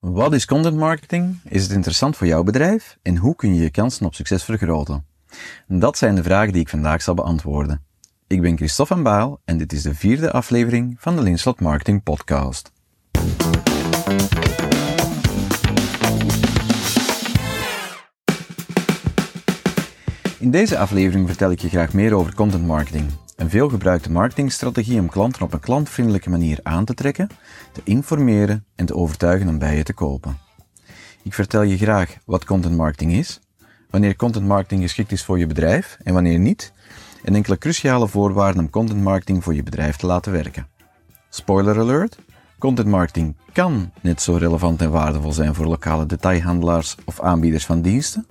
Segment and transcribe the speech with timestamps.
[0.00, 1.40] Wat is content marketing?
[1.44, 2.98] Is het interessant voor jouw bedrijf?
[3.02, 5.04] En hoe kun je je kansen op succes vergroten?
[5.66, 7.84] Dat zijn de vragen die ik vandaag zal beantwoorden.
[8.26, 12.02] Ik ben Christophe van Baal en dit is de vierde aflevering van de Linslot Marketing
[12.02, 12.72] Podcast.
[20.38, 23.10] In deze aflevering vertel ik je graag meer over content marketing,
[23.40, 27.28] een veelgebruikte marketingstrategie om klanten op een klantvriendelijke manier aan te trekken,
[27.72, 30.38] te informeren en te overtuigen om bij je te kopen.
[31.22, 33.40] Ik vertel je graag wat content marketing is,
[33.90, 36.72] wanneer content marketing geschikt is voor je bedrijf en wanneer niet,
[37.24, 40.68] en enkele cruciale voorwaarden om content marketing voor je bedrijf te laten werken.
[41.28, 42.18] Spoiler alert:
[42.58, 47.82] content marketing kan net zo relevant en waardevol zijn voor lokale detailhandelaars of aanbieders van
[47.82, 48.26] diensten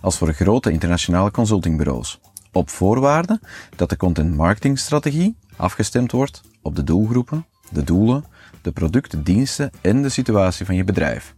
[0.00, 2.20] als voor grote internationale consultingbureaus
[2.54, 3.40] op voorwaarde
[3.76, 8.24] dat de content marketing strategie afgestemd wordt op de doelgroepen, de doelen,
[8.62, 11.34] de producten, diensten en de situatie van je bedrijf.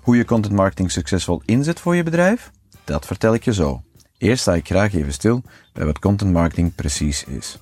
[0.00, 2.50] Hoe je content marketing succesvol inzet voor je bedrijf,
[2.84, 3.82] dat vertel ik je zo.
[4.18, 5.42] Eerst sta ik graag even stil
[5.72, 7.58] bij wat content marketing precies is.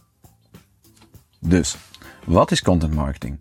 [1.41, 1.77] Dus,
[2.24, 3.39] wat is content marketing?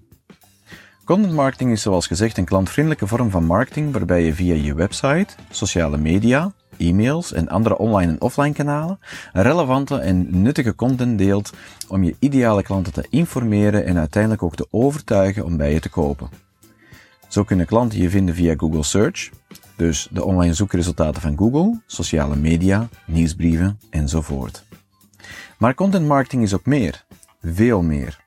[1.06, 5.28] Content marketing is zoals gezegd een klantvriendelijke vorm van marketing waarbij je via je website,
[5.50, 9.00] sociale media, e-mails en andere online en offline kanalen
[9.34, 11.54] relevante en nuttige content deelt
[11.88, 15.90] om je ideale klanten te informeren en uiteindelijk ook te overtuigen om bij je te
[15.90, 16.30] kopen.
[17.28, 19.30] Zo kunnen klanten je vinden via Google Search,
[19.76, 24.64] dus de online zoekresultaten van Google, sociale media, nieuwsbrieven enzovoort.
[25.58, 27.06] Maar content marketing is ook meer,
[27.42, 28.22] veel meer.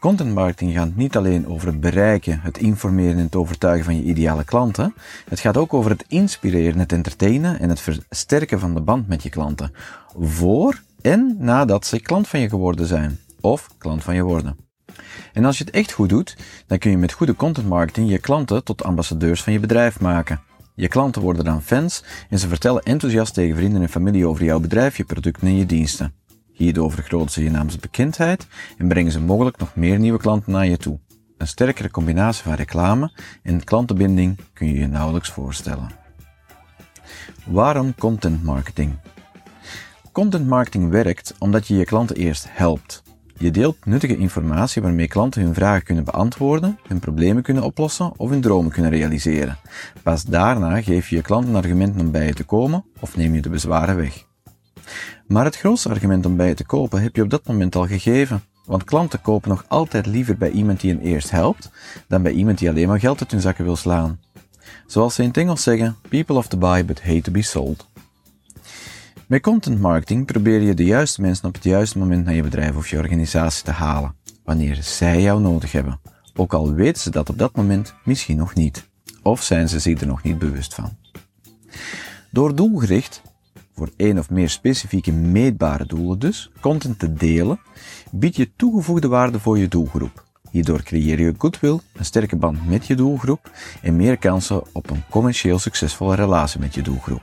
[0.00, 4.02] Content marketing gaat niet alleen over het bereiken, het informeren en het overtuigen van je
[4.02, 4.94] ideale klanten.
[5.28, 9.22] Het gaat ook over het inspireren, het entertainen en het versterken van de band met
[9.22, 9.72] je klanten.
[10.18, 13.18] Voor en nadat ze klant van je geworden zijn.
[13.40, 14.56] Of klant van je worden.
[15.32, 18.18] En als je het echt goed doet, dan kun je met goede content marketing je
[18.18, 20.40] klanten tot ambassadeurs van je bedrijf maken.
[20.74, 24.60] Je klanten worden dan fans en ze vertellen enthousiast tegen vrienden en familie over jouw
[24.60, 26.19] bedrijf, je producten en je diensten.
[26.60, 28.46] Hierdoor vergroten ze je naamsbekendheid
[28.78, 30.98] en brengen ze mogelijk nog meer nieuwe klanten naar je toe.
[31.36, 33.12] Een sterkere combinatie van reclame
[33.42, 35.90] en klantenbinding kun je je nauwelijks voorstellen.
[37.46, 38.92] Waarom content marketing?
[40.12, 43.02] Content marketing werkt omdat je je klanten eerst helpt.
[43.38, 48.30] Je deelt nuttige informatie waarmee klanten hun vragen kunnen beantwoorden, hun problemen kunnen oplossen of
[48.30, 49.58] hun dromen kunnen realiseren.
[50.02, 53.40] Pas daarna geef je je klanten argumenten om bij je te komen of neem je
[53.40, 54.28] de bezwaren weg.
[55.26, 57.86] Maar het grootste argument om bij je te kopen heb je op dat moment al
[57.86, 58.42] gegeven.
[58.64, 61.70] Want klanten kopen nog altijd liever bij iemand die hen eerst helpt,
[62.08, 64.20] dan bij iemand die alleen maar geld uit hun zakken wil slaan.
[64.86, 67.88] Zoals ze in het Engels zeggen, people of to buy but hate to be sold.
[69.26, 72.76] Met content marketing probeer je de juiste mensen op het juiste moment naar je bedrijf
[72.76, 74.14] of je organisatie te halen,
[74.44, 76.00] wanneer zij jou nodig hebben.
[76.34, 78.88] Ook al weten ze dat op dat moment misschien nog niet.
[79.22, 80.96] Of zijn ze zich er nog niet bewust van.
[82.30, 83.22] Door doelgericht
[83.80, 87.60] voor één of meer specifieke meetbare doelen dus, content te delen,
[88.10, 90.24] bied je toegevoegde waarde voor je doelgroep.
[90.50, 93.50] Hierdoor creëer je goodwill, een sterke band met je doelgroep
[93.82, 97.22] en meer kansen op een commercieel succesvolle relatie met je doelgroep.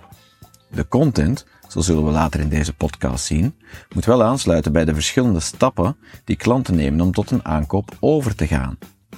[0.72, 3.56] De content, zo zullen we later in deze podcast zien,
[3.94, 8.36] moet wel aansluiten bij de verschillende stappen die klanten nemen om tot een aankoop over
[8.36, 8.78] te gaan.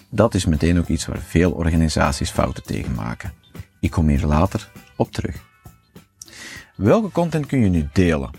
[0.09, 3.33] Dat is meteen ook iets waar veel organisaties fouten tegen maken.
[3.79, 5.48] Ik kom hier later op terug.
[6.79, 8.29] Welke content kun je nu delen?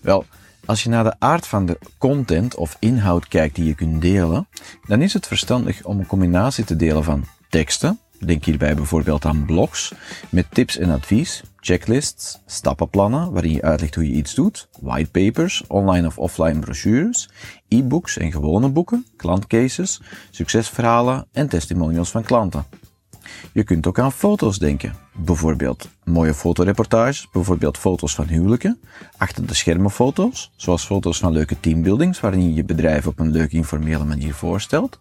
[0.00, 0.24] Wel,
[0.64, 4.48] als je naar de aard van de content of inhoud kijkt die je kunt delen,
[4.86, 9.44] dan is het verstandig om een combinatie te delen van teksten, denk hierbij bijvoorbeeld aan
[9.44, 9.94] blogs,
[10.28, 16.06] met tips en advies, checklists, stappenplannen waarin je uitlegt hoe je iets doet, whitepapers, online
[16.06, 17.28] of offline brochures,
[17.68, 20.00] e-books en gewone boeken, klantcases,
[20.30, 22.64] succesverhalen en testimonials van klanten.
[23.52, 24.94] Je kunt ook aan foto's denken.
[25.14, 28.80] Bijvoorbeeld mooie fotoreportages, bijvoorbeeld foto's van huwelijken,
[29.16, 33.30] achter de schermen foto's, zoals foto's van leuke teambuildings waarin je je bedrijf op een
[33.30, 34.98] leuke informele manier voorstelt,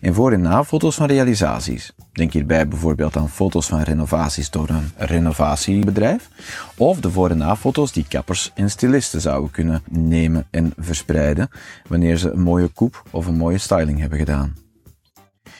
[0.00, 1.92] en voor- en na foto's van realisaties.
[2.12, 6.28] Denk hierbij bijvoorbeeld aan foto's van renovaties door een renovatiebedrijf,
[6.76, 11.48] of de voor- en na foto's die kappers en stylisten zouden kunnen nemen en verspreiden
[11.88, 14.56] wanneer ze een mooie koep of een mooie styling hebben gedaan.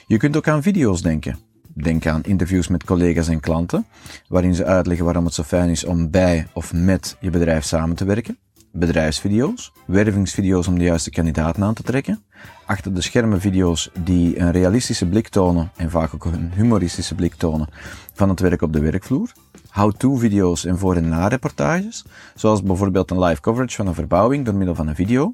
[0.07, 1.44] Je kunt ook aan video's denken.
[1.75, 3.87] Denk aan interviews met collega's en klanten,
[4.29, 7.97] waarin ze uitleggen waarom het zo fijn is om bij of met je bedrijf samen
[7.97, 8.39] te werken.
[8.73, 12.23] Bedrijfsvideo's, wervingsvideo's om de juiste kandidaten aan te trekken,
[12.67, 17.35] achter de schermen video's die een realistische blik tonen en vaak ook een humoristische blik
[17.35, 17.69] tonen
[18.13, 19.33] van het werk op de werkvloer.
[19.75, 22.05] How-to video's en voor- en na-reportages,
[22.35, 25.33] zoals bijvoorbeeld een live coverage van een verbouwing door middel van een video,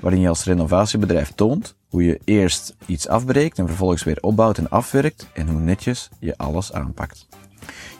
[0.00, 4.70] waarin je als renovatiebedrijf toont hoe je eerst iets afbreekt en vervolgens weer opbouwt en
[4.70, 7.26] afwerkt en hoe netjes je alles aanpakt.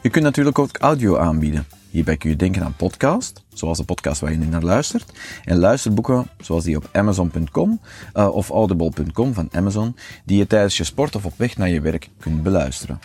[0.02, 1.66] Je kunt natuurlijk ook audio aanbieden.
[1.88, 5.12] Hierbij kun je denken aan podcast, zoals de podcast waar je nu naar luistert,
[5.44, 7.80] en luisterboeken zoals die op Amazon.com
[8.14, 11.80] uh, of Audible.com van Amazon, die je tijdens je sport of op weg naar je
[11.80, 12.98] werk kunt beluisteren.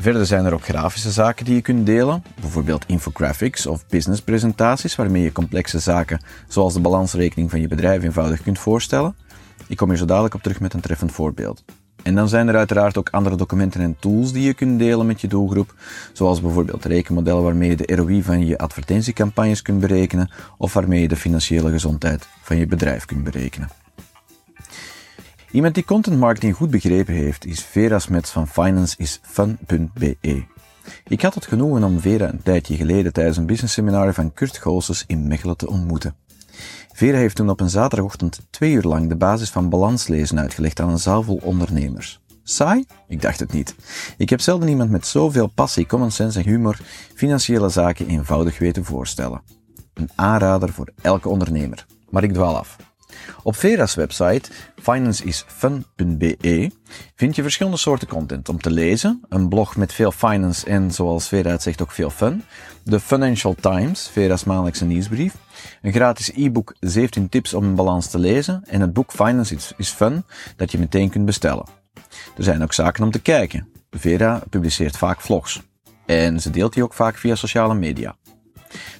[0.00, 5.22] Verder zijn er ook grafische zaken die je kunt delen, bijvoorbeeld infographics of businesspresentaties waarmee
[5.22, 9.16] je complexe zaken zoals de balansrekening van je bedrijf eenvoudig kunt voorstellen.
[9.66, 11.64] Ik kom hier zo dadelijk op terug met een treffend voorbeeld.
[12.02, 15.20] En dan zijn er uiteraard ook andere documenten en tools die je kunt delen met
[15.20, 15.74] je doelgroep,
[16.12, 21.08] zoals bijvoorbeeld rekenmodellen waarmee je de ROI van je advertentiecampagnes kunt berekenen of waarmee je
[21.08, 23.68] de financiële gezondheid van je bedrijf kunt berekenen.
[25.50, 30.44] Iemand die content marketing goed begrepen heeft is Vera Smets van financeisfun.be.
[31.04, 34.58] Ik had het genoegen om Vera een tijdje geleden tijdens een business seminar van Kurt
[34.58, 36.16] Goossens in Mechelen te ontmoeten.
[36.92, 40.88] Vera heeft toen op een zaterdagochtend twee uur lang de basis van balanslezen uitgelegd aan
[40.88, 42.20] een zaal vol ondernemers.
[42.42, 42.84] Saai?
[43.08, 43.74] Ik dacht het niet.
[44.16, 46.78] Ik heb zelden iemand met zoveel passie, common sense en humor
[47.14, 49.42] financiële zaken eenvoudig weten voorstellen.
[49.94, 51.86] Een aanrader voor elke ondernemer.
[52.10, 52.76] Maar ik dwaal af.
[53.42, 54.50] Op Vera's website
[54.82, 56.70] financeisfun.be
[57.14, 59.20] vind je verschillende soorten content om te lezen.
[59.28, 62.42] Een blog met veel finance en, zoals Vera het zegt, ook veel fun.
[62.82, 65.34] De Financial Times, Vera's maandelijkse nieuwsbrief.
[65.82, 68.62] Een gratis e-book 17 tips om een balans te lezen.
[68.66, 70.24] En het boek Finance is Fun,
[70.56, 71.66] dat je meteen kunt bestellen.
[72.36, 73.68] Er zijn ook zaken om te kijken.
[73.90, 75.62] Vera publiceert vaak vlogs.
[76.06, 78.16] En ze deelt die ook vaak via sociale media.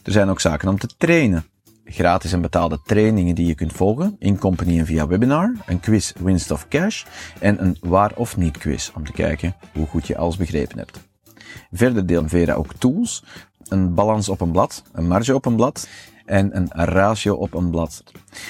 [0.03, 1.45] Er zijn ook zaken om te trainen
[1.91, 6.13] gratis en betaalde trainingen die je kunt volgen in company en via webinar, een quiz
[6.21, 7.05] winst of cash
[7.41, 11.09] en een waar of niet quiz om te kijken hoe goed je alles begrepen hebt.
[11.71, 13.25] Verder deelt Vera ook tools,
[13.69, 15.89] een balans op een blad, een marge op een blad
[16.25, 18.03] en een ratio op een blad.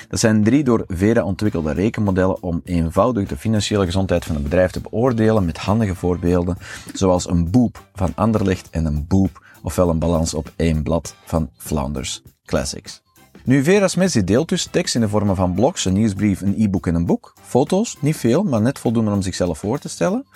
[0.08, 4.70] Dat zijn drie door Vera ontwikkelde rekenmodellen om eenvoudig de financiële gezondheid van een bedrijf
[4.70, 6.56] te beoordelen met handige voorbeelden,
[6.92, 11.50] zoals een boep van Anderlecht en een boep, ofwel een balans op één blad van
[11.56, 13.02] Flanders Classics.
[13.48, 16.86] Nu, Vera Smits deelt dus tekst in de vorm van blogs, een nieuwsbrief, een e-book
[16.86, 17.34] en een boek.
[17.42, 20.26] Foto's, niet veel, maar net voldoende om zichzelf voor te stellen.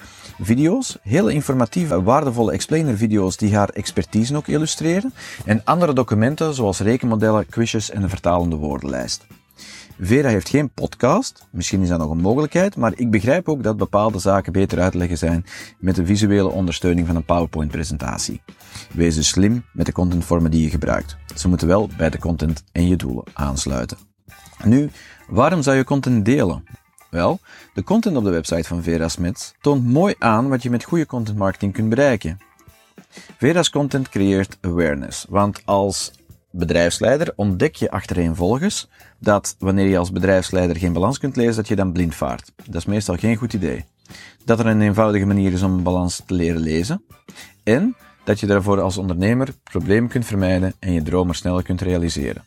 [0.41, 5.14] Video's, hele informatieve, waardevolle explainer-video's die haar expertise ook illustreren.
[5.44, 9.26] En andere documenten zoals rekenmodellen, quizjes en een vertalende woordenlijst.
[10.04, 13.76] Vera heeft geen podcast, misschien is dat nog een mogelijkheid, maar ik begrijp ook dat
[13.76, 15.44] bepaalde zaken beter uit te leggen zijn
[15.78, 18.43] met de visuele ondersteuning van een PowerPoint-presentatie.
[18.93, 21.16] Wees dus slim met de contentvormen die je gebruikt.
[21.34, 23.99] Ze moeten wel bij de content en je doelen aansluiten.
[24.64, 24.90] Nu,
[25.28, 26.64] waarom zou je content delen?
[27.10, 27.38] Wel,
[27.75, 31.06] de content op de website van Vera Smits toont mooi aan wat je met goede
[31.06, 32.38] content marketing kunt bereiken.
[33.38, 36.12] Vera's content creëert awareness, want als
[36.52, 38.88] bedrijfsleider ontdek je achtereenvolgens
[39.19, 42.52] dat wanneer je als bedrijfsleider geen balans kunt lezen, dat je dan blind vaart.
[42.64, 43.84] Dat is meestal geen goed idee.
[44.44, 47.04] Dat er een eenvoudige manier is om een balans te leren lezen.
[47.62, 52.44] En dat je daarvoor als ondernemer problemen kunt vermijden en je dromen sneller kunt realiseren.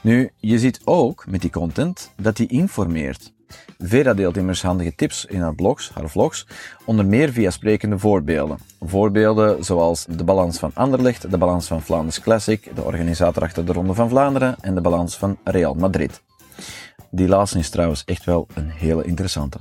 [0.00, 3.31] Nu, je ziet ook met die content dat die informeert.
[3.78, 6.46] Vera deelt immers handige tips in haar blogs, haar vlogs,
[6.84, 8.58] onder meer via sprekende voorbeelden.
[8.80, 13.72] Voorbeelden zoals de balans van Anderlecht, de balans van Flanders Classic, de organisator achter de
[13.72, 16.22] Ronde van Vlaanderen en de balans van Real Madrid.
[17.14, 19.58] Die laatste is trouwens echt wel een hele interessante.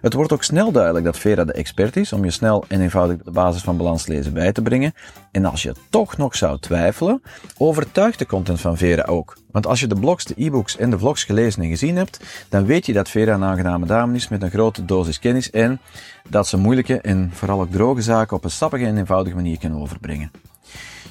[0.00, 3.22] Het wordt ook snel duidelijk dat Vera de expert is om je snel en eenvoudig
[3.22, 4.94] de basis van balanslezen bij te brengen.
[5.32, 7.22] En als je toch nog zou twijfelen,
[7.58, 9.36] overtuigt de content van Vera ook.
[9.50, 12.66] Want als je de blogs, de e-books en de vlogs gelezen en gezien hebt, dan
[12.66, 15.80] weet je dat Vera een aangename dame is met een grote dosis kennis en
[16.28, 19.80] dat ze moeilijke en vooral ook droge zaken op een stappige en eenvoudige manier kan
[19.80, 20.30] overbrengen.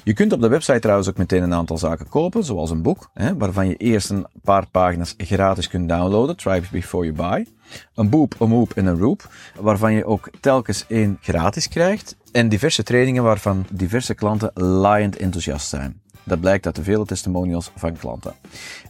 [0.08, 3.10] Je kunt op de website trouwens ook meteen een aantal zaken kopen, zoals een boek,
[3.14, 7.46] hè, waarvan je eerst een paar pagina's gratis kunt downloaden, Tribes Before You Buy.
[7.94, 12.16] Een boep, een moep en een roep, waarvan je ook telkens één gratis krijgt.
[12.32, 16.00] En diverse trainingen waarvan diverse klanten laaiend enthousiast zijn.
[16.24, 18.34] Dat blijkt uit de vele testimonials van klanten.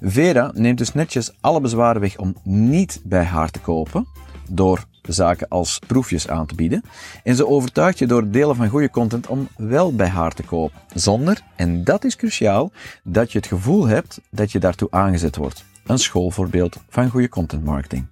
[0.00, 4.06] Vera neemt dus netjes alle bezwaren weg om niet bij haar te kopen,
[4.50, 6.82] door zaken als proefjes aan te bieden.
[7.24, 10.42] En ze overtuigt je door het delen van goede content om wel bij haar te
[10.42, 10.80] kopen.
[10.94, 12.72] Zonder, en dat is cruciaal,
[13.04, 15.64] dat je het gevoel hebt dat je daartoe aangezet wordt.
[15.86, 18.06] Een schoolvoorbeeld van goede content marketing.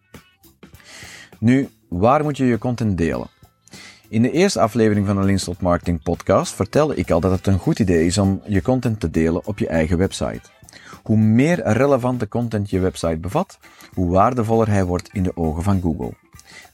[1.38, 3.28] Nu, waar moet je je content delen?
[4.08, 7.58] In de eerste aflevering van de Linstop Marketing Podcast vertelde ik al dat het een
[7.58, 10.40] goed idee is om je content te delen op je eigen website.
[11.02, 13.58] Hoe meer relevante content je website bevat,
[13.94, 16.12] hoe waardevoller hij wordt in de ogen van Google.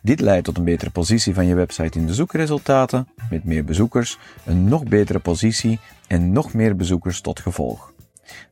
[0.02, 4.18] Dit leidt tot een betere positie van je website in de zoekresultaten, met meer bezoekers,
[4.44, 7.92] een nog betere positie en nog meer bezoekers tot gevolg.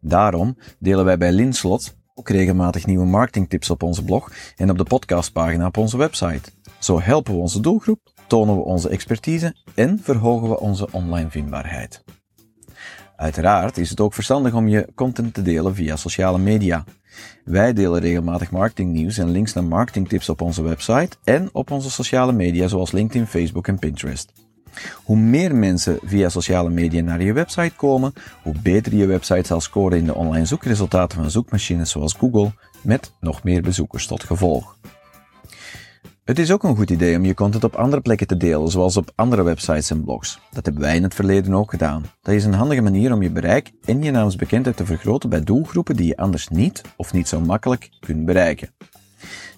[0.01, 4.85] Daarom delen wij bij Linslot ook regelmatig nieuwe marketingtips op onze blog en op de
[4.85, 6.51] podcastpagina op onze website.
[6.79, 12.05] Zo helpen we onze doelgroep, tonen we onze expertise en verhogen we onze online vindbaarheid.
[13.21, 16.85] Uiteraard is het ook verstandig om je content te delen via sociale media.
[17.45, 22.33] Wij delen regelmatig marketingnieuws en links naar marketingtips op onze website en op onze sociale
[22.33, 24.33] media zoals LinkedIn, Facebook en Pinterest.
[25.05, 28.13] Hoe meer mensen via sociale media naar je website komen,
[28.43, 33.13] hoe beter je website zal scoren in de online zoekresultaten van zoekmachines zoals Google, met
[33.21, 34.77] nog meer bezoekers tot gevolg.
[36.31, 38.97] Het is ook een goed idee om je content op andere plekken te delen, zoals
[38.97, 40.41] op andere websites en blogs.
[40.51, 42.05] Dat hebben wij in het verleden ook gedaan.
[42.23, 45.97] Dat is een handige manier om je bereik en je naamsbekendheid te vergroten bij doelgroepen
[45.97, 48.71] die je anders niet of niet zo makkelijk kunt bereiken.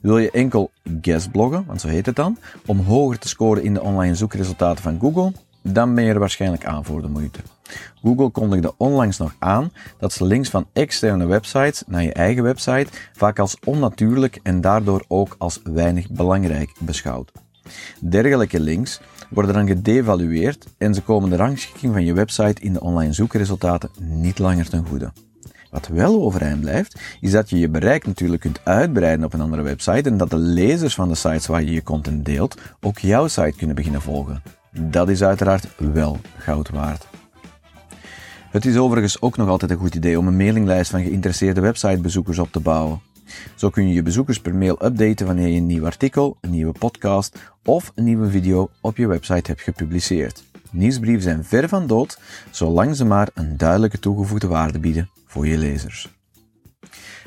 [0.03, 3.83] Wil je enkel guestbloggen, want zo heet het dan, om hoger te scoren in de
[3.83, 7.41] online zoekresultaten van Google, dan ben je er waarschijnlijk aan voor de moeite.
[8.03, 12.87] Google kondigde onlangs nog aan dat ze links van externe websites naar je eigen website
[13.13, 17.33] vaak als onnatuurlijk en daardoor ook als weinig belangrijk beschouwt.
[18.01, 19.01] Dergelijke links
[19.31, 23.91] worden dan gedevalueerd en ze komen de rangschikking van je website in de online zoekresultaten
[24.01, 25.13] niet langer ten goede.
[25.71, 29.63] Wat wel overeind blijft, is dat je je bereik natuurlijk kunt uitbreiden op een andere
[29.63, 33.29] website en dat de lezers van de sites waar je je content deelt ook jouw
[33.29, 34.43] site kunnen beginnen volgen.
[34.71, 37.07] Dat is uiteraard wel goud waard.
[38.53, 42.39] Het is overigens ook nog altijd een goed idee om een mailinglijst van geïnteresseerde websitebezoekers
[42.39, 43.01] op te bouwen.
[43.55, 46.73] Zo kun je je bezoekers per mail updaten wanneer je een nieuw artikel, een nieuwe
[46.79, 50.45] podcast of een nieuwe video op je website hebt gepubliceerd.
[50.71, 52.19] Nieuwsbrieven zijn ver van dood,
[52.51, 56.22] zolang ze maar een duidelijke toegevoegde waarde bieden voor je lezers.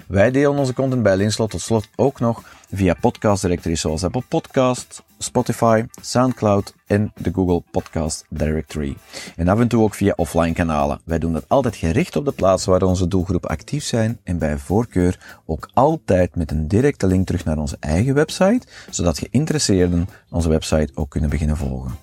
[0.08, 4.24] Wij delen onze content bij Linslot tot slot ook nog via podcast directories zoals Apple
[4.30, 8.98] Podcast, Spotify, SoundCloud en de Google Podcast Directory.
[9.36, 11.02] En af en toe ook via offline kanalen.
[11.06, 14.58] Wij doen dat altijd gericht op de plaatsen waar onze doelgroep actief zijn en bij
[14.58, 20.50] voorkeur ook altijd met een directe link terug naar onze eigen website, zodat geïnteresseerden onze
[20.50, 21.96] website ook kunnen beginnen volgen.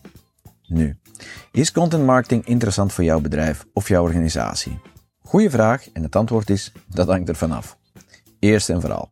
[0.66, 0.96] Nu,
[1.52, 4.78] is content marketing interessant voor jouw bedrijf of jouw organisatie?
[5.22, 7.80] Goeie vraag en het antwoord is, dat hangt er vanaf.
[8.42, 9.10] Eerst en vooral.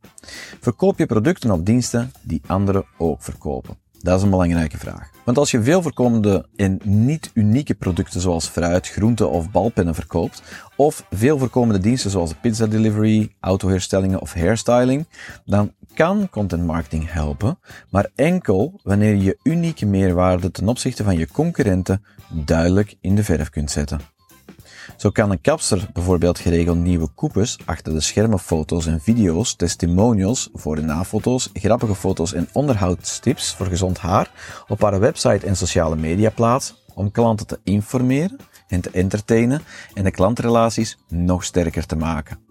[0.60, 3.76] Verkoop je producten of diensten die anderen ook verkopen?
[4.02, 5.10] Dat is een belangrijke vraag.
[5.24, 10.42] Want als je veel voorkomende en niet unieke producten zoals fruit, groenten of balpennen verkoopt,
[10.76, 15.06] of veel voorkomende diensten zoals pizza delivery, autoherstellingen of hairstyling,
[15.44, 17.58] dan kan content marketing helpen,
[17.90, 23.50] maar enkel wanneer je unieke meerwaarde ten opzichte van je concurrenten duidelijk in de verf
[23.50, 24.00] kunt zetten.
[25.00, 30.48] Zo kan een kapster bijvoorbeeld geregeld nieuwe coupes, achter de schermen foto's en video's, testimonials,
[30.52, 34.30] voor- en nafoto's, grappige foto's en onderhoudstips voor gezond haar
[34.68, 38.38] op haar website en sociale media plaatsen om klanten te informeren
[38.68, 39.62] en te entertainen
[39.94, 42.49] en de klantrelaties nog sterker te maken.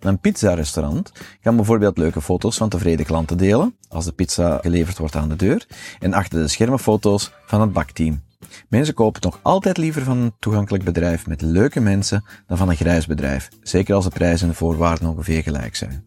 [0.00, 1.12] Een pizzarestaurant
[1.42, 5.36] kan bijvoorbeeld leuke foto's van tevreden klanten delen, als de pizza geleverd wordt aan de
[5.36, 5.66] deur,
[6.00, 8.22] en achter de schermen foto's van het bakteam.
[8.68, 12.76] Mensen kopen nog altijd liever van een toegankelijk bedrijf met leuke mensen dan van een
[12.76, 16.04] grijs bedrijf, zeker als de prijzen en de voorwaarden ongeveer gelijk zijn.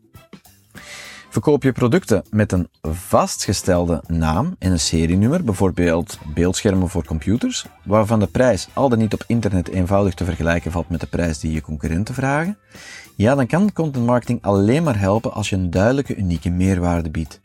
[1.35, 8.19] Verkoop je producten met een vastgestelde naam en een serienummer, bijvoorbeeld beeldschermen voor computers, waarvan
[8.19, 11.51] de prijs al dan niet op internet eenvoudig te vergelijken valt met de prijs die
[11.51, 12.57] je concurrenten vragen,
[13.15, 17.41] ja, dan kan content marketing alleen maar helpen als je een duidelijke, unieke meerwaarde biedt.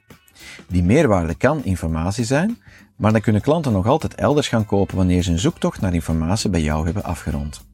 [0.68, 2.58] Die meerwaarde kan informatie zijn,
[2.96, 6.50] maar dan kunnen klanten nog altijd elders gaan kopen wanneer ze een zoektocht naar informatie
[6.50, 7.68] bij jou hebben afgerond.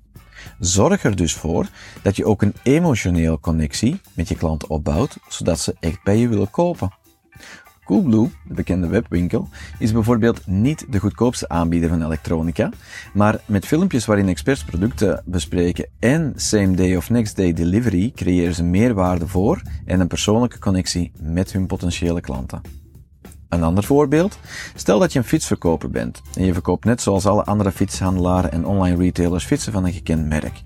[0.59, 1.69] Zorg er dus voor
[2.03, 6.29] dat je ook een emotionele connectie met je klant opbouwt, zodat ze echt bij je
[6.29, 6.91] willen kopen.
[7.87, 12.71] Coolblue, de bekende webwinkel, is bijvoorbeeld niet de goedkoopste aanbieder van elektronica,
[13.13, 18.55] maar met filmpjes waarin experts producten bespreken en same day of next day delivery creëren
[18.55, 22.61] ze meerwaarde voor en een persoonlijke connectie met hun potentiële klanten.
[23.49, 24.39] Een ander voorbeeld?
[24.75, 28.67] Stel dat je een fietsverkoper bent en je verkoopt net zoals alle andere fietshandelaren en
[28.67, 30.63] online retailers fietsen van een gekend merk.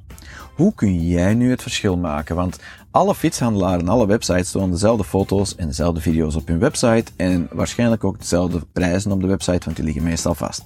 [0.60, 2.36] Hoe kun jij nu het verschil maken?
[2.36, 2.58] Want
[2.90, 7.48] alle fietshandelaren en alle websites tonen dezelfde foto's en dezelfde video's op hun website en
[7.52, 10.62] waarschijnlijk ook dezelfde prijzen op de website, want die liggen meestal vast.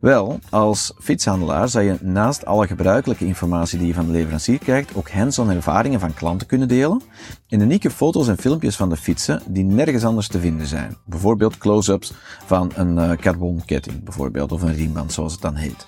[0.00, 4.94] Wel, als fietshandelaar zou je naast alle gebruikelijke informatie die je van de leverancier krijgt,
[4.94, 7.02] ook hands-on ervaringen van klanten kunnen delen
[7.48, 10.96] en unieke foto's en filmpjes van de fietsen die nergens anders te vinden zijn.
[11.04, 12.12] Bijvoorbeeld close-ups
[12.46, 15.86] van een uh, carbonketting, bijvoorbeeld, of een riemband zoals het dan heet.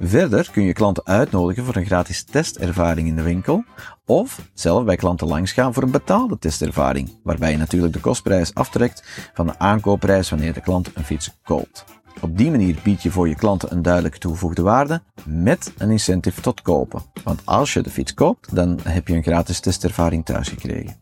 [0.00, 3.64] Verder kun je klanten uitnodigen voor een gratis testervaring in de winkel
[4.06, 9.30] of zelf bij klanten langsgaan voor een betaalde testervaring, waarbij je natuurlijk de kostprijs aftrekt
[9.34, 11.84] van de aankoopprijs wanneer de klant een fiets koopt.
[12.20, 16.40] Op die manier bied je voor je klanten een duidelijke toegevoegde waarde met een incentive
[16.40, 17.02] tot kopen.
[17.24, 20.96] Want als je de fiets koopt, dan heb je een gratis testervaring thuis gekregen.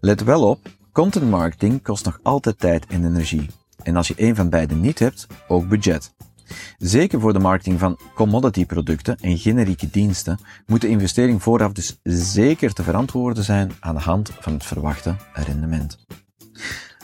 [0.00, 0.58] Let wel op,
[0.92, 3.50] content marketing kost nog altijd tijd en energie.
[3.82, 6.13] En als je een van beide niet hebt, ook budget.
[6.78, 11.98] Zeker voor de marketing van commodity producten en generieke diensten moet de investering vooraf dus
[12.02, 15.98] zeker te verantwoorden zijn aan de hand van het verwachte rendement.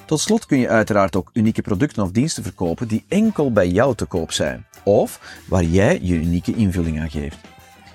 [0.06, 3.94] Tot slot kun je uiteraard ook unieke producten of diensten verkopen die enkel bij jou
[3.94, 7.38] te koop zijn, of waar jij je unieke invulling aan geeft.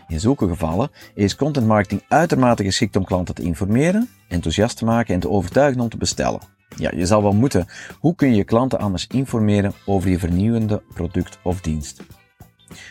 [0.07, 5.13] In zulke gevallen is content marketing uitermate geschikt om klanten te informeren, enthousiast te maken
[5.13, 6.54] en te overtuigen om te bestellen.
[6.75, 7.67] Ja, je zal wel moeten.
[8.00, 12.03] Hoe kun je je klanten anders informeren over je vernieuwende product of dienst?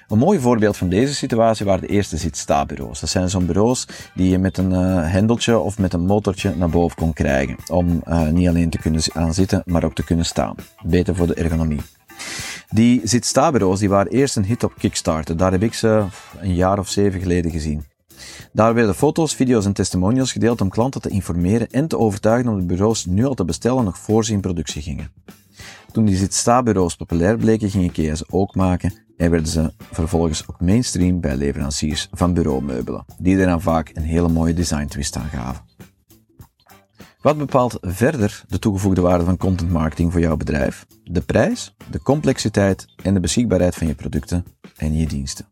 [0.08, 3.00] Een mooi voorbeeld van deze situatie waren de eerste zit-sta-bureaus.
[3.00, 6.68] Dat zijn zo'n bureaus die je met een uh, hendeltje of met een motortje naar
[6.68, 7.56] boven kon krijgen.
[7.70, 10.54] Om uh, niet alleen te kunnen aan zitten, maar ook te kunnen staan.
[10.82, 11.80] Beter voor de ergonomie.
[12.70, 15.36] Die zit-sta-bureaus die waren eerst een hit op Kickstarter.
[15.36, 16.04] Daar heb ik ze
[16.40, 17.84] een jaar of zeven geleden gezien.
[18.52, 22.58] Daar werden foto's, video's en testimonials gedeeld om klanten te informeren en te overtuigen om
[22.58, 25.12] de bureaus nu al te bestellen nog voor ze in productie gingen.
[25.92, 30.60] Toen die zit-sta-bureaus populair bleken, ging IKEA ze ook maken en werden ze vervolgens ook
[30.60, 35.28] mainstream bij leveranciers van bureaumeubelen, die er dan vaak een hele mooie design twist aan
[35.28, 35.62] gaven.
[37.20, 40.86] Wat bepaalt verder de toegevoegde waarde van content marketing voor jouw bedrijf?
[41.04, 44.44] De prijs, de complexiteit en de beschikbaarheid van je producten
[44.76, 45.46] en je diensten.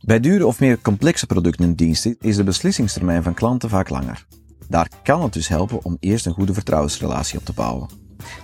[0.00, 4.26] Bij dure of meer complexe producten en diensten is de beslissingstermijn van klanten vaak langer.
[4.68, 7.88] Daar kan het dus helpen om eerst een goede vertrouwensrelatie op te bouwen.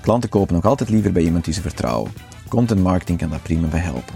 [0.03, 2.13] Klanten kopen nog altijd liever bij iemand die ze vertrouwen.
[2.49, 4.15] Content marketing kan daar prima bij helpen.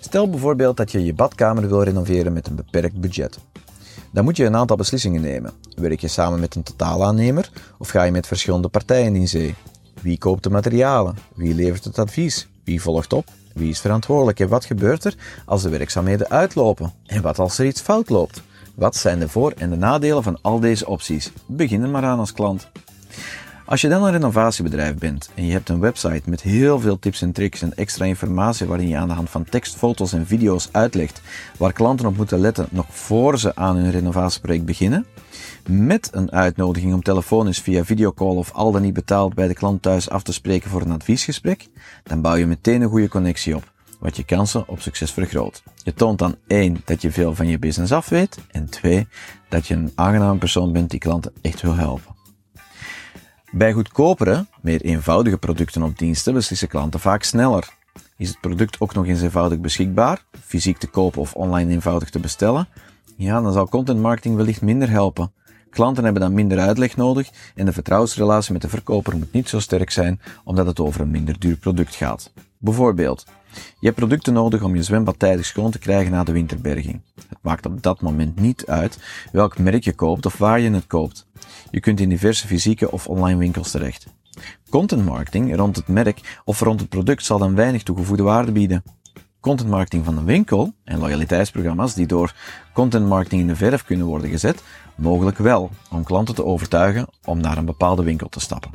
[0.00, 3.38] Stel bijvoorbeeld dat je je badkamer wil renoveren met een beperkt budget.
[4.12, 5.52] Dan moet je een aantal beslissingen nemen.
[5.76, 9.54] Werk je samen met een totaalaannemer of ga je met verschillende partijen in zee?
[10.00, 11.16] Wie koopt de materialen?
[11.34, 12.48] Wie levert het advies?
[12.64, 13.26] Wie volgt op?
[13.54, 16.92] Wie is verantwoordelijk en wat gebeurt er als de werkzaamheden uitlopen?
[17.06, 18.42] En wat als er iets fout loopt?
[18.74, 21.32] Wat zijn de voor- en de nadelen van al deze opties?
[21.46, 22.68] Begin er maar aan als klant.
[23.66, 27.22] Als je dan een renovatiebedrijf bent en je hebt een website met heel veel tips
[27.22, 30.68] en tricks en extra informatie waarin je aan de hand van tekst, foto's en video's
[30.72, 31.20] uitlegt
[31.56, 35.06] waar klanten op moeten letten nog voor ze aan hun renovatieproject beginnen,
[35.68, 39.82] met een uitnodiging om telefonisch via videocall of al dan niet betaald bij de klant
[39.82, 41.68] thuis af te spreken voor een adviesgesprek,
[42.02, 45.62] dan bouw je meteen een goede connectie op, wat je kansen op succes vergroot.
[45.82, 49.06] Je toont dan één dat je veel van je business af weet en twee
[49.48, 52.14] dat je een aangename persoon bent die klanten echt wil helpen.
[53.50, 57.68] Bij goedkopere, meer eenvoudige producten of diensten beslissen klanten vaak sneller.
[58.16, 62.18] Is het product ook nog eens eenvoudig beschikbaar, fysiek te kopen of online eenvoudig te
[62.18, 62.68] bestellen?
[63.16, 65.32] Ja, dan zal content marketing wellicht minder helpen.
[65.74, 69.58] Klanten hebben dan minder uitleg nodig en de vertrouwensrelatie met de verkoper moet niet zo
[69.58, 72.32] sterk zijn omdat het over een minder duur product gaat.
[72.58, 77.00] Bijvoorbeeld, je hebt producten nodig om je zwembad tijdig schoon te krijgen na de winterberging.
[77.28, 78.98] Het maakt op dat moment niet uit
[79.32, 81.26] welk merk je koopt of waar je het koopt.
[81.70, 84.06] Je kunt in diverse fysieke of online winkels terecht.
[84.70, 88.82] Content marketing rond het merk of rond het product zal dan weinig toegevoegde waarde bieden.
[89.44, 92.34] Content marketing van de winkel en loyaliteitsprogramma's die door
[92.72, 94.62] content marketing in de verf kunnen worden gezet,
[94.96, 98.70] mogelijk wel om klanten te overtuigen om naar een bepaalde winkel te stappen.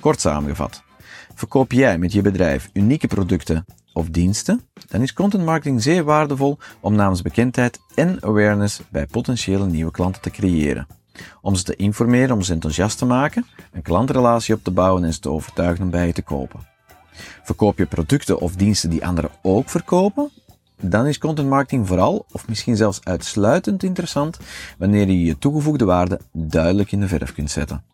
[0.00, 0.82] Kort samengevat.
[1.34, 6.58] Verkoop jij met je bedrijf unieke producten of diensten, dan is content marketing zeer waardevol
[6.80, 10.86] om namens bekendheid en awareness bij potentiële nieuwe klanten te creëren.
[11.40, 15.12] Om ze te informeren, om ze enthousiast te maken, een klantrelatie op te bouwen en
[15.12, 16.69] ze te overtuigen om bij je te kopen.
[17.42, 20.30] Verkoop je producten of diensten die anderen ook verkopen,
[20.80, 24.38] dan is content marketing vooral, of misschien zelfs uitsluitend interessant,
[24.78, 27.84] wanneer je je toegevoegde waarde duidelijk in de verf kunt zetten.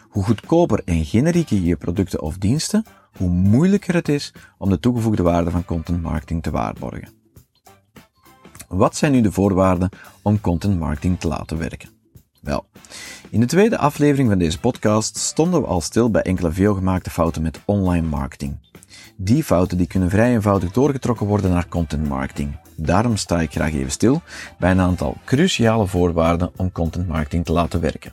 [0.00, 2.84] Hoe goedkoper en generieker je producten of diensten,
[3.16, 7.08] hoe moeilijker het is om de toegevoegde waarde van content marketing te waarborgen.
[8.68, 9.88] Wat zijn nu de voorwaarden
[10.22, 11.95] om content marketing te laten werken?
[12.46, 12.66] Wel,
[13.30, 17.42] in de tweede aflevering van deze podcast stonden we al stil bij enkele veelgemaakte fouten
[17.42, 18.56] met online marketing.
[19.16, 22.56] Die fouten die kunnen vrij eenvoudig doorgetrokken worden naar content marketing.
[22.76, 24.22] Daarom sta ik graag even stil
[24.58, 28.12] bij een aantal cruciale voorwaarden om content marketing te laten werken.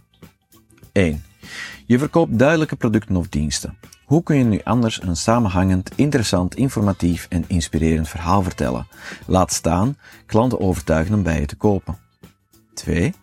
[0.92, 1.24] 1.
[1.86, 3.78] Je verkoopt duidelijke producten of diensten.
[4.06, 8.88] Hoe kun je nu anders een samenhangend, interessant, informatief en inspirerend verhaal vertellen?
[9.26, 12.03] Laat staan klanten overtuigen om bij je te kopen.
[12.74, 13.14] 2.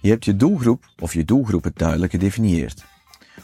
[0.00, 2.84] Je hebt je doelgroep of je doelgroepen duidelijk gedefinieerd.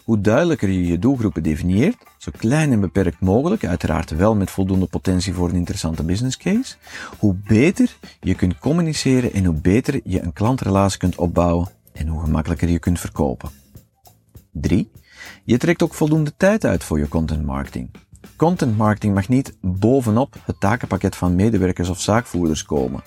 [0.05, 4.87] Hoe duidelijker je je doelgroepen definieert, zo klein en beperkt mogelijk, uiteraard wel met voldoende
[4.87, 6.77] potentie voor een interessante business case,
[7.19, 12.21] hoe beter je kunt communiceren en hoe beter je een klantrelatie kunt opbouwen en hoe
[12.21, 13.51] gemakkelijker je kunt verkopen.
[14.53, 14.91] 3.
[15.45, 17.91] Je trekt ook voldoende tijd uit voor je content marketing.
[18.37, 23.03] Content marketing mag niet bovenop het takenpakket van medewerkers of zaakvoerders komen.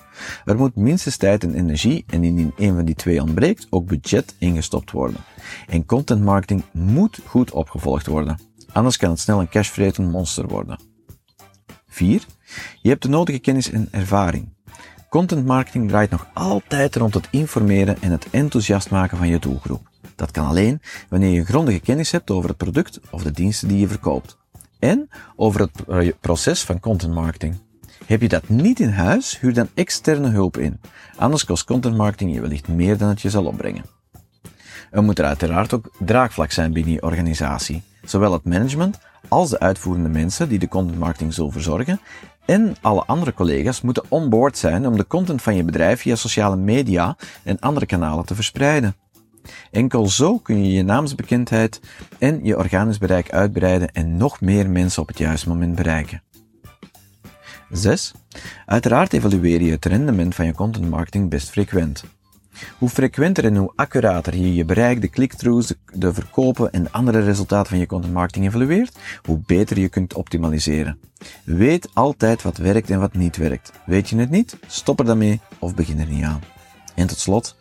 [0.45, 4.35] Er moet minstens tijd en energie, en indien een van die twee ontbreekt, ook budget
[4.37, 5.21] ingestopt worden.
[5.67, 8.39] En content marketing moet goed opgevolgd worden.
[8.71, 10.79] Anders kan het snel een cashvretend monster worden.
[11.87, 12.25] 4.
[12.81, 14.57] Je hebt de nodige kennis en ervaring.
[15.09, 19.89] Content marketing draait nog altijd rond het informeren en het enthousiast maken van je doelgroep.
[20.15, 23.79] Dat kan alleen wanneer je grondige kennis hebt over het product of de diensten die
[23.79, 24.38] je verkoopt.
[24.79, 27.57] En over het proces van content marketing.
[28.05, 30.79] Heb je dat niet in huis, huur dan externe hulp in.
[31.15, 33.85] Anders kost content marketing je wellicht meer dan het je zal opbrengen.
[34.91, 37.81] Er moet er uiteraard ook draagvlak zijn binnen je organisatie.
[38.03, 41.99] Zowel het management als de uitvoerende mensen die de content marketing zullen verzorgen
[42.45, 46.55] en alle andere collega's moeten onboard zijn om de content van je bedrijf via sociale
[46.55, 48.95] media en andere kanalen te verspreiden.
[49.71, 51.81] Enkel zo kun je je naamsbekendheid
[52.17, 56.21] en je organisch bereik uitbreiden en nog meer mensen op het juiste moment bereiken.
[57.69, 58.11] 6.
[58.65, 62.03] Uiteraard evalueer je het rendement van je content marketing best frequent.
[62.77, 67.69] Hoe frequenter en hoe accurater je je bereik, de click-throughs, de, verkopen en andere resultaten
[67.69, 70.99] van je content marketing evalueert, hoe beter je kunt optimaliseren.
[71.43, 73.71] Weet altijd wat werkt en wat niet werkt.
[73.85, 74.57] Weet je het niet?
[74.67, 76.41] Stop er dan mee of begin er niet aan.
[76.99, 77.55] En tot slot,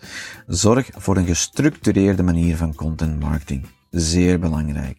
[0.46, 3.66] zorg voor een gestructureerde manier van content marketing.
[3.90, 4.98] Zeer belangrijk.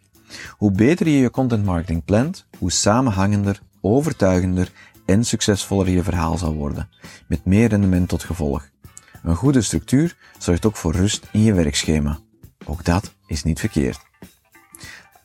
[0.57, 4.71] Hoe beter je je content marketing plant, hoe samenhangender, overtuigender
[5.05, 6.89] en succesvoller je verhaal zal worden,
[7.27, 8.69] met meer rendement tot gevolg.
[9.23, 12.19] Een goede structuur zorgt ook voor rust in je werkschema.
[12.65, 13.99] Ook dat is niet verkeerd.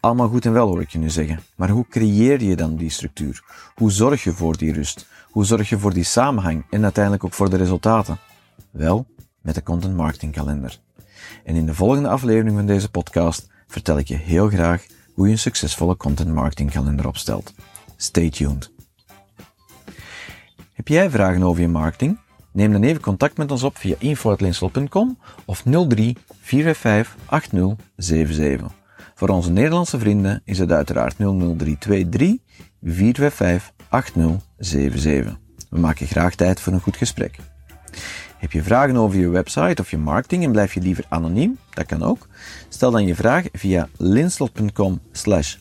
[0.00, 2.90] Allemaal goed en wel hoor ik je nu zeggen, maar hoe creëer je dan die
[2.90, 3.44] structuur?
[3.74, 5.06] Hoe zorg je voor die rust?
[5.30, 8.18] Hoe zorg je voor die samenhang en uiteindelijk ook voor de resultaten?
[8.74, 9.06] Wel,
[9.40, 10.80] met de Content Marketing Kalender.
[11.44, 15.32] En in de volgende aflevering van deze podcast vertel ik je heel graag hoe je
[15.32, 17.54] een succesvolle Content Marketing Kalender opstelt.
[17.96, 18.72] Stay tuned.
[20.72, 22.18] Heb jij vragen over je marketing?
[22.52, 28.72] Neem dan even contact met ons op via info.linsel.com of 03 455 8077.
[29.14, 32.36] Voor onze Nederlandse vrienden is het uiteraard 00323
[32.82, 35.38] 455 8077.
[35.70, 37.38] We maken graag tijd voor een goed gesprek.
[38.44, 41.58] Heb je vragen over je website of je marketing en blijf je liever anoniem?
[41.70, 42.26] Dat kan ook.
[42.68, 45.56] Stel dan je vraag via linslot.com slash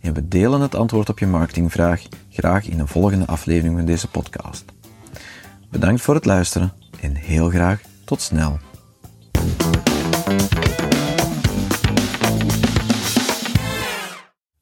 [0.00, 4.08] en we delen het antwoord op je marketingvraag graag in een volgende aflevering van deze
[4.08, 4.64] podcast.
[5.70, 8.58] Bedankt voor het luisteren en heel graag tot snel.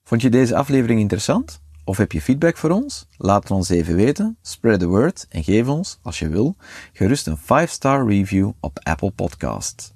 [0.04, 1.60] Vond je deze aflevering interessant?
[1.84, 3.06] Of heb je feedback voor ons?
[3.16, 6.56] Laat het ons even weten, spread the word en geef ons, als je wil,
[6.92, 9.92] gerust een 5-star review op Apple Podcasts.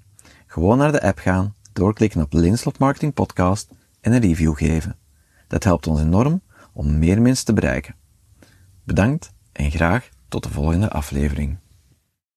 [0.46, 3.70] Gewoon naar de app gaan, doorklikken op Linslot Marketing Podcast
[4.00, 4.96] en een review geven.
[5.48, 6.42] Dat helpt ons enorm
[6.72, 7.94] om meer mensen te bereiken.
[8.84, 11.58] Bedankt en graag tot de volgende aflevering.